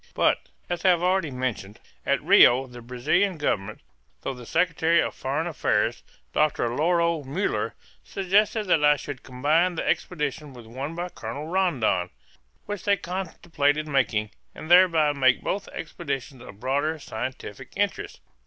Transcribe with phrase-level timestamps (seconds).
[0.15, 3.81] But, as I have already mentioned, at Rio the Brazilian Government,
[4.23, 6.01] through the secretary of foreign affairs,
[6.33, 12.09] Doctor Lauro Muller, suggested that I should combine the expedition with one by Colonel Rondon,
[12.65, 18.21] which they contemplated making, and thereby make both expeditions of broader scientific interest.